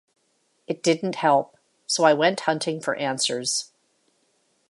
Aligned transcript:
It 0.65 0.81
didn’t 0.81 1.13
help. 1.17 1.57
So 1.85 2.05
I 2.05 2.13
went 2.15 2.39
hunting 2.39 2.81
for 2.81 2.95
answers. 2.95 3.69